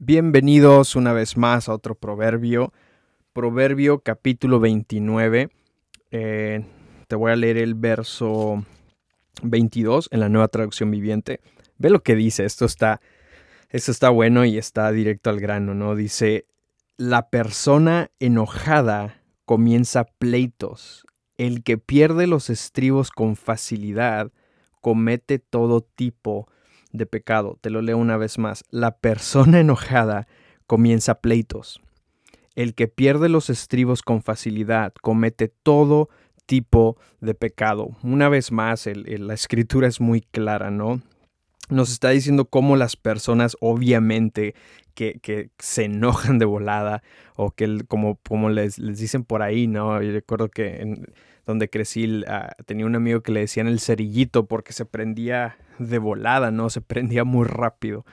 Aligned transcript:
Bienvenidos 0.00 0.94
una 0.94 1.12
vez 1.12 1.36
más 1.36 1.68
a 1.68 1.74
otro 1.74 1.96
proverbio. 1.96 2.72
Proverbio 3.32 3.98
capítulo 3.98 4.60
29. 4.60 5.50
Eh, 6.12 6.64
te 7.08 7.16
voy 7.16 7.32
a 7.32 7.36
leer 7.36 7.58
el 7.58 7.74
verso 7.74 8.64
22 9.42 10.08
en 10.12 10.20
la 10.20 10.28
nueva 10.28 10.46
traducción 10.46 10.92
viviente. 10.92 11.40
Ve 11.78 11.90
lo 11.90 12.04
que 12.04 12.14
dice, 12.14 12.44
esto 12.44 12.64
está, 12.64 13.00
esto 13.70 13.90
está 13.90 14.10
bueno 14.10 14.44
y 14.44 14.56
está 14.56 14.92
directo 14.92 15.30
al 15.30 15.40
grano, 15.40 15.74
¿no? 15.74 15.96
Dice, 15.96 16.46
la 16.96 17.28
persona 17.28 18.12
enojada 18.20 19.20
comienza 19.46 20.04
pleitos. 20.04 21.06
El 21.38 21.64
que 21.64 21.76
pierde 21.76 22.28
los 22.28 22.50
estribos 22.50 23.10
con 23.10 23.34
facilidad 23.34 24.30
comete 24.80 25.40
todo 25.40 25.80
tipo 25.80 26.46
de 26.92 27.06
pecado. 27.06 27.58
Te 27.60 27.70
lo 27.70 27.82
leo 27.82 27.98
una 27.98 28.16
vez 28.16 28.38
más. 28.38 28.64
La 28.70 28.98
persona 28.98 29.60
enojada 29.60 30.26
comienza 30.66 31.20
pleitos. 31.20 31.80
El 32.54 32.74
que 32.74 32.88
pierde 32.88 33.28
los 33.28 33.50
estribos 33.50 34.02
con 34.02 34.22
facilidad 34.22 34.92
comete 35.00 35.48
todo 35.48 36.08
tipo 36.46 36.96
de 37.20 37.34
pecado. 37.34 37.90
Una 38.02 38.28
vez 38.28 38.50
más, 38.50 38.86
la 38.86 39.34
escritura 39.34 39.86
es 39.86 40.00
muy 40.00 40.22
clara, 40.22 40.70
¿no? 40.70 41.00
Nos 41.68 41.92
está 41.92 42.08
diciendo 42.08 42.46
cómo 42.46 42.76
las 42.76 42.96
personas 42.96 43.56
obviamente 43.60 44.54
que, 44.94 45.50
se 45.58 45.84
enojan 45.84 46.38
de 46.38 46.46
volada 46.46 47.02
o 47.36 47.52
que 47.52 47.84
como, 47.86 48.16
como 48.26 48.50
les, 48.50 48.78
les 48.78 48.98
dicen 48.98 49.24
por 49.24 49.42
ahí, 49.42 49.68
¿no? 49.68 50.02
Yo 50.02 50.12
recuerdo 50.12 50.48
que 50.48 50.80
en, 50.80 51.06
donde 51.48 51.68
crecí 51.68 52.22
ah, 52.28 52.52
tenía 52.66 52.86
un 52.86 52.94
amigo 52.94 53.22
que 53.22 53.32
le 53.32 53.40
decían 53.40 53.66
el 53.66 53.80
cerillito 53.80 54.46
porque 54.46 54.72
se 54.72 54.84
prendía 54.84 55.56
de 55.78 55.98
volada, 55.98 56.50
¿no? 56.50 56.70
Se 56.70 56.80
prendía 56.80 57.24
muy 57.24 57.46
rápido. 57.46 58.04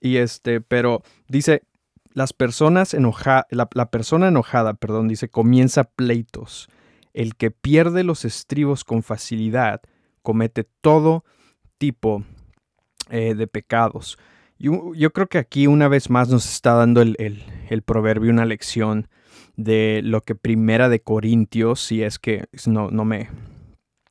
Y 0.00 0.18
este, 0.18 0.60
pero 0.60 1.02
dice, 1.26 1.62
las 2.12 2.32
personas 2.32 2.94
enojadas, 2.94 3.46
la, 3.50 3.68
la 3.72 3.90
persona 3.90 4.28
enojada, 4.28 4.74
perdón, 4.74 5.08
dice, 5.08 5.28
comienza 5.28 5.84
pleitos 5.84 6.68
el 7.14 7.34
que 7.34 7.50
pierde 7.50 8.04
los 8.04 8.24
estribos 8.24 8.84
con 8.84 9.02
facilidad 9.02 9.82
comete 10.22 10.64
todo 10.80 11.24
tipo 11.78 12.24
eh, 13.10 13.34
de 13.34 13.46
pecados. 13.46 14.18
Yo, 14.58 14.94
yo, 14.94 15.12
creo 15.12 15.28
que 15.28 15.38
aquí 15.38 15.66
una 15.66 15.88
vez 15.88 16.08
más 16.08 16.28
nos 16.28 16.46
está 16.46 16.74
dando 16.74 17.02
el, 17.02 17.16
el, 17.18 17.82
proverbio 17.82 18.30
una 18.30 18.44
lección 18.44 19.08
de 19.56 20.00
lo 20.04 20.22
que 20.22 20.34
primera 20.34 20.88
de 20.88 21.00
Corintios, 21.00 21.80
si 21.80 22.02
es 22.02 22.18
que 22.18 22.46
no, 22.66 22.90
no, 22.90 23.04
me, 23.04 23.28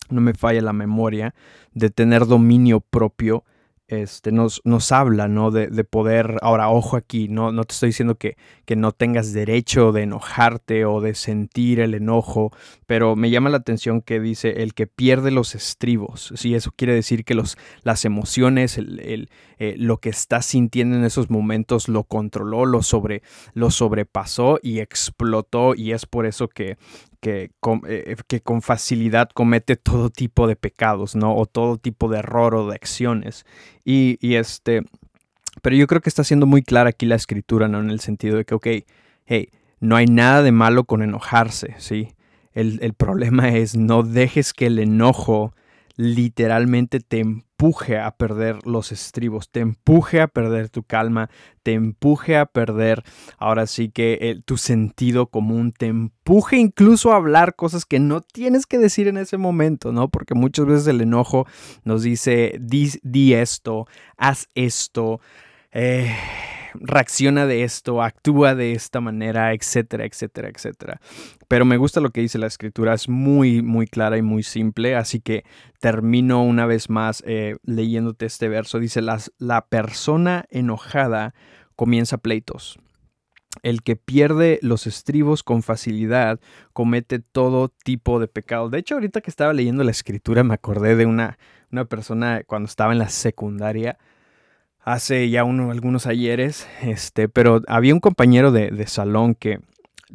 no 0.09 0.21
me 0.21 0.33
falla 0.33 0.61
la 0.61 0.73
memoria, 0.73 1.33
de 1.73 1.89
tener 1.89 2.25
dominio 2.25 2.79
propio 2.81 3.43
este, 3.91 4.31
nos, 4.31 4.61
nos 4.63 4.93
habla, 4.93 5.27
¿no? 5.27 5.51
De, 5.51 5.67
de, 5.67 5.83
poder, 5.83 6.37
ahora, 6.41 6.69
ojo 6.69 6.95
aquí, 6.95 7.27
no, 7.27 7.51
no 7.51 7.65
te 7.65 7.73
estoy 7.73 7.89
diciendo 7.89 8.15
que, 8.15 8.37
que, 8.65 8.77
no 8.77 8.93
tengas 8.93 9.33
derecho 9.33 9.91
de 9.91 10.03
enojarte 10.03 10.85
o 10.85 11.01
de 11.01 11.13
sentir 11.13 11.81
el 11.81 11.93
enojo, 11.93 12.51
pero 12.87 13.17
me 13.17 13.29
llama 13.29 13.49
la 13.49 13.57
atención 13.57 14.01
que 14.01 14.21
dice 14.21 14.63
el 14.63 14.73
que 14.73 14.87
pierde 14.87 15.29
los 15.29 15.55
estribos, 15.55 16.31
¿sí? 16.35 16.55
Eso 16.55 16.71
quiere 16.73 16.93
decir 16.93 17.25
que 17.25 17.35
los, 17.35 17.57
las 17.83 18.05
emociones, 18.05 18.77
el, 18.77 19.01
el, 19.01 19.29
eh, 19.59 19.75
lo 19.77 19.97
que 19.97 20.09
estás 20.09 20.45
sintiendo 20.45 20.95
en 20.95 21.03
esos 21.03 21.29
momentos 21.29 21.89
lo 21.89 22.05
controló, 22.05 22.65
lo, 22.65 22.83
sobre, 22.83 23.23
lo 23.53 23.71
sobrepasó 23.71 24.57
y 24.63 24.79
explotó 24.79 25.75
y 25.75 25.91
es 25.91 26.05
por 26.05 26.25
eso 26.25 26.47
que, 26.47 26.77
que 27.21 27.51
con, 27.59 27.83
eh, 27.87 28.15
que 28.27 28.41
con 28.41 28.61
facilidad 28.61 29.29
comete 29.29 29.77
todo 29.77 30.09
tipo 30.09 30.47
de 30.47 30.57
pecados, 30.57 31.15
¿no? 31.15 31.35
O 31.35 31.45
todo 31.45 31.77
tipo 31.77 32.09
de 32.09 32.19
error 32.19 32.55
o 32.55 32.67
de 32.67 32.75
acciones. 32.75 33.45
Y, 33.85 34.17
este, 34.35 34.83
pero 35.61 35.75
yo 35.75 35.87
creo 35.87 36.01
que 36.01 36.09
está 36.09 36.23
siendo 36.23 36.45
muy 36.47 36.63
clara 36.63 36.89
aquí 36.89 37.05
la 37.05 37.15
escritura, 37.15 37.67
¿no? 37.67 37.79
En 37.79 37.91
el 37.91 38.01
sentido 38.01 38.37
de 38.37 38.45
que, 38.45 38.55
ok, 38.55 38.67
hey, 39.25 39.49
no 39.79 39.95
hay 39.95 40.07
nada 40.07 40.43
de 40.43 40.51
malo 40.51 40.83
con 40.83 41.03
enojarse, 41.03 41.75
¿sí? 41.77 42.09
El, 42.53 42.79
el 42.81 42.93
problema 42.93 43.49
es 43.49 43.77
no 43.77 44.03
dejes 44.03 44.51
que 44.51 44.65
el 44.65 44.79
enojo 44.79 45.53
literalmente 45.95 46.99
te 46.99 47.19
empuje 47.19 47.99
a 47.99 48.11
perder 48.11 48.65
los 48.65 48.91
estribos, 48.91 49.49
te 49.49 49.59
empuje 49.59 50.21
a 50.21 50.27
perder 50.27 50.69
tu 50.69 50.83
calma, 50.83 51.29
te 51.63 51.73
empuje 51.73 52.37
a 52.37 52.45
perder 52.45 53.03
ahora 53.37 53.67
sí 53.67 53.89
que 53.89 54.17
eh, 54.21 54.41
tu 54.43 54.57
sentido 54.57 55.27
común, 55.27 55.71
te 55.71 55.87
empuje 55.87 56.57
incluso 56.57 57.11
a 57.11 57.17
hablar 57.17 57.55
cosas 57.55 57.85
que 57.85 57.99
no 57.99 58.21
tienes 58.21 58.65
que 58.65 58.79
decir 58.79 59.07
en 59.07 59.17
ese 59.17 59.37
momento, 59.37 59.91
¿no? 59.91 60.09
Porque 60.09 60.33
muchas 60.33 60.65
veces 60.65 60.87
el 60.87 61.01
enojo 61.01 61.45
nos 61.83 62.03
dice, 62.03 62.57
di, 62.59 63.33
esto, 63.33 63.87
haz 64.17 64.47
esto. 64.55 65.21
Eh, 65.71 66.13
reacciona 66.75 67.45
de 67.45 67.63
esto, 67.63 68.01
actúa 68.01 68.55
de 68.55 68.73
esta 68.73 69.01
manera, 69.01 69.53
etcétera, 69.53 70.05
etcétera, 70.05 70.49
etcétera. 70.49 71.01
Pero 71.47 71.65
me 71.65 71.77
gusta 71.77 72.01
lo 72.01 72.11
que 72.11 72.21
dice 72.21 72.37
la 72.37 72.47
escritura, 72.47 72.93
es 72.93 73.09
muy, 73.09 73.61
muy 73.61 73.87
clara 73.87 74.17
y 74.17 74.21
muy 74.21 74.43
simple, 74.43 74.95
así 74.95 75.19
que 75.19 75.43
termino 75.79 76.43
una 76.43 76.65
vez 76.65 76.89
más 76.89 77.23
eh, 77.25 77.55
leyéndote 77.63 78.25
este 78.25 78.49
verso. 78.49 78.79
Dice, 78.79 79.01
la 79.01 79.65
persona 79.69 80.45
enojada 80.49 81.33
comienza 81.75 82.17
pleitos. 82.17 82.79
El 83.63 83.83
que 83.83 83.97
pierde 83.97 84.59
los 84.61 84.87
estribos 84.87 85.43
con 85.43 85.61
facilidad 85.61 86.39
comete 86.71 87.19
todo 87.19 87.67
tipo 87.69 88.19
de 88.19 88.27
pecado. 88.27 88.69
De 88.69 88.79
hecho, 88.79 88.95
ahorita 88.95 89.21
que 89.21 89.29
estaba 89.29 89.53
leyendo 89.53 89.83
la 89.83 89.91
escritura 89.91 90.43
me 90.43 90.53
acordé 90.53 90.95
de 90.95 91.05
una, 91.05 91.37
una 91.69 91.85
persona 91.85 92.43
cuando 92.45 92.67
estaba 92.67 92.93
en 92.93 92.99
la 92.99 93.09
secundaria 93.09 93.97
hace 94.83 95.29
ya 95.29 95.43
uno, 95.43 95.71
algunos 95.71 96.07
ayeres, 96.07 96.67
este, 96.81 97.29
pero 97.29 97.61
había 97.67 97.93
un 97.93 97.99
compañero 97.99 98.51
de, 98.51 98.87
salón 98.87 99.35
que 99.35 99.59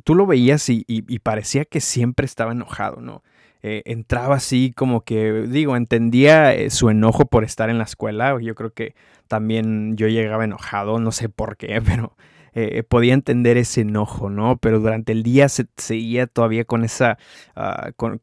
tú 0.04 0.15
lo 0.15 0.27
veías 0.27 0.69
y, 0.69 0.84
parecía 1.21 1.65
que 1.65 1.81
siempre 1.81 2.27
estaba 2.27 2.53
enojado, 2.53 3.00
¿no? 3.00 3.22
Eh, 3.62 3.82
entraba 3.87 4.37
así 4.37 4.72
como 4.77 5.03
que, 5.03 5.32
digo, 5.49 5.77
entendía 5.77 6.54
eh, 6.54 6.71
su 6.71 6.91
enojo 6.91 7.27
por 7.27 7.43
estar 7.43 7.71
en 7.71 7.78
la 7.78 7.84
escuela, 7.84 8.38
yo 8.41 8.54
creo 8.54 8.72
que 8.72 8.94
también 9.28 9.97
yo 9.97 10.06
llegaba 10.09 10.44
enojado, 10.44 11.00
no 11.00 11.10
sé 11.10 11.28
por 11.28 11.56
qué, 11.56 11.81
pero 11.84 12.16
eh, 12.54 12.83
podía 12.84 13.15
entender 13.15 13.56
ese 13.56 13.83
enojo, 13.83 14.31
¿no? 14.31 14.56
Pero 14.59 14.81
durante 14.81 15.12
el 15.12 15.22
día 15.22 15.48
se 15.48 15.66
seguía 15.77 16.27
todavía 16.27 16.65
con 16.65 16.84
esa, 16.84 17.19
ah, 17.56 17.91
con, 17.97 18.19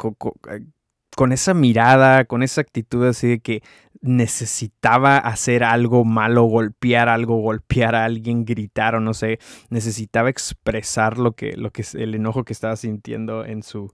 con 1.16 1.32
esa 1.32 1.54
mirada, 1.54 2.26
con 2.26 2.44
esa 2.44 2.62
actitud 2.62 3.06
así 3.06 3.28
de 3.28 3.40
que 3.40 3.64
necesitaba 4.04 5.18
hacer 5.18 5.64
algo 5.64 6.04
malo, 6.04 6.44
golpear 6.44 7.08
algo, 7.10 7.38
golpear 7.38 7.96
a 7.96 8.06
alguien, 8.06 8.46
gritar 8.46 8.96
o 8.96 9.00
no 9.00 9.14
sé, 9.14 9.40
necesitaba 9.70 10.30
expresar 10.30 11.18
lo 11.18 11.32
que, 11.32 11.56
lo 11.56 11.72
que 11.72 11.84
el 11.94 12.14
enojo 12.14 12.44
que 12.44 12.54
estaba 12.54 12.76
sintiendo 12.76 13.46
en 13.46 13.64
su, 13.64 13.92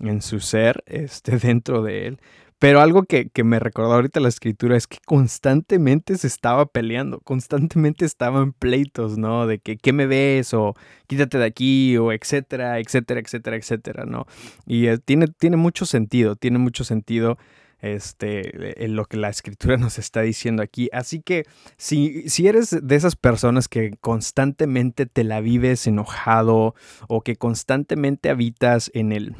en 0.00 0.22
su 0.22 0.40
ser, 0.40 0.82
este, 0.86 1.36
dentro 1.38 1.82
de 1.82 2.06
él. 2.08 2.20
Pero 2.58 2.80
algo 2.82 3.04
que, 3.04 3.30
me 3.42 3.58
recordó 3.58 3.94
ahorita 3.94 4.20
la 4.20 4.28
escritura 4.28 4.76
es 4.76 4.86
que 4.86 4.98
constantemente 5.06 6.18
se 6.18 6.26
estaba 6.26 6.66
peleando, 6.66 7.20
constantemente 7.20 8.04
estaban 8.04 8.52
pleitos, 8.52 9.16
¿no? 9.16 9.46
De 9.46 9.60
que, 9.60 9.78
¿qué 9.78 9.94
me 9.94 10.04
ves? 10.06 10.52
O 10.52 10.74
quítate 11.06 11.38
de 11.38 11.46
aquí, 11.46 11.96
o 11.96 12.12
etcétera, 12.12 12.78
etcétera, 12.78 13.20
etcétera, 13.20 13.56
etcétera, 13.56 14.04
¿no? 14.04 14.26
Y 14.66 14.88
eh, 14.88 14.98
tiene, 14.98 15.28
tiene 15.28 15.56
mucho 15.56 15.86
sentido, 15.86 16.36
tiene 16.36 16.58
mucho 16.58 16.84
sentido 16.84 17.38
este, 17.80 18.84
en 18.84 18.96
lo 18.96 19.06
que 19.06 19.16
la 19.16 19.28
escritura 19.28 19.76
nos 19.78 19.98
está 19.98 20.22
diciendo 20.22 20.62
aquí. 20.62 20.88
Así 20.92 21.20
que 21.20 21.46
si, 21.76 22.28
si 22.28 22.46
eres 22.46 22.76
de 22.82 22.96
esas 22.96 23.16
personas 23.16 23.68
que 23.68 23.96
constantemente 24.00 25.06
te 25.06 25.24
la 25.24 25.40
vives 25.40 25.86
enojado 25.86 26.74
o 27.08 27.20
que 27.22 27.36
constantemente 27.36 28.30
habitas 28.30 28.90
en 28.94 29.12
el 29.12 29.34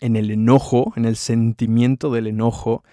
en 0.00 0.16
el 0.16 0.30
enojo, 0.30 0.92
en 0.96 1.04
el 1.04 1.16
sentimiento 1.16 2.12
del 2.12 2.28
enojo, 2.28 2.84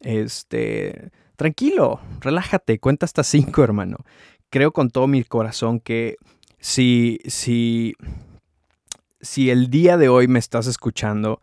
este, 0.00 1.10
tranquilo, 1.36 2.00
relájate, 2.20 2.78
cuenta 2.78 3.06
hasta 3.06 3.24
cinco, 3.24 3.64
hermano. 3.64 3.98
Creo 4.50 4.72
con 4.72 4.90
todo 4.90 5.06
mi 5.06 5.24
corazón 5.24 5.80
que 5.80 6.16
si, 6.58 7.18
si, 7.26 7.94
si 9.20 9.50
el 9.50 9.70
día 9.70 9.96
de 9.96 10.08
hoy 10.08 10.28
me 10.28 10.38
estás 10.38 10.66
escuchando, 10.66 11.40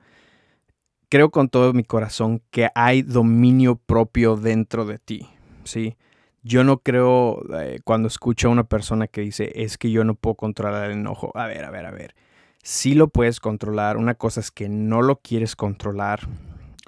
creo 1.09 1.31
con 1.31 1.49
todo 1.49 1.73
mi 1.73 1.83
corazón 1.83 2.41
que 2.51 2.69
hay 2.75 3.01
dominio 3.01 3.75
propio 3.75 4.35
dentro 4.35 4.85
de 4.85 4.99
ti, 4.99 5.27
¿sí? 5.63 5.97
Yo 6.41 6.63
no 6.63 6.79
creo 6.79 7.41
eh, 7.59 7.79
cuando 7.83 8.07
escucho 8.07 8.47
a 8.47 8.51
una 8.51 8.63
persona 8.63 9.07
que 9.07 9.21
dice, 9.21 9.51
es 9.55 9.77
que 9.77 9.91
yo 9.91 10.03
no 10.03 10.15
puedo 10.15 10.35
controlar 10.35 10.89
el 10.89 10.99
enojo. 10.99 11.31
A 11.35 11.47
ver, 11.47 11.65
a 11.65 11.69
ver, 11.69 11.85
a 11.85 11.91
ver 11.91 12.15
sí 12.63 12.93
lo 12.93 13.07
puedes 13.07 13.39
controlar. 13.39 13.97
Una 13.97 14.15
cosa 14.15 14.39
es 14.39 14.51
que 14.51 14.69
no 14.69 15.01
lo 15.01 15.17
quieres 15.17 15.55
controlar 15.55 16.21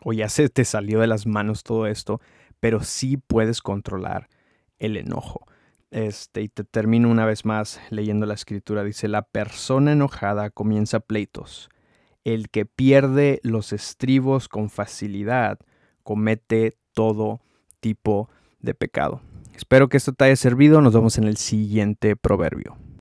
o 0.03 0.13
ya 0.13 0.29
se 0.29 0.49
te 0.49 0.65
salió 0.65 0.99
de 0.99 1.07
las 1.07 1.25
manos 1.25 1.63
todo 1.63 1.87
esto, 1.87 2.21
pero 2.59 2.83
sí 2.83 3.17
puedes 3.17 3.61
controlar 3.61 4.29
el 4.79 4.97
enojo. 4.97 5.45
Este, 5.91 6.41
y 6.41 6.47
te 6.47 6.63
termino 6.63 7.09
una 7.09 7.25
vez 7.25 7.45
más 7.45 7.81
leyendo 7.89 8.25
la 8.25 8.33
escritura. 8.33 8.83
Dice, 8.83 9.07
la 9.07 9.23
persona 9.23 9.91
enojada 9.91 10.49
comienza 10.49 10.99
pleitos. 10.99 11.69
El 12.23 12.49
que 12.49 12.65
pierde 12.65 13.39
los 13.43 13.73
estribos 13.73 14.47
con 14.47 14.69
facilidad 14.69 15.59
comete 16.03 16.77
todo 16.93 17.41
tipo 17.79 18.29
de 18.59 18.73
pecado. 18.73 19.21
Espero 19.55 19.89
que 19.89 19.97
esto 19.97 20.13
te 20.13 20.25
haya 20.25 20.35
servido. 20.35 20.81
Nos 20.81 20.93
vemos 20.93 21.17
en 21.17 21.25
el 21.25 21.37
siguiente 21.37 22.15
proverbio. 22.15 22.77